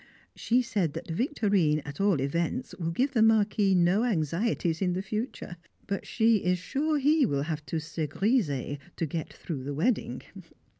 [0.35, 5.03] She said that Victorine at all events will give the Marquis no anxieties in the
[5.03, 9.75] future, but she is sure he will have to "se griser" to get through the
[9.75, 10.23] wedding.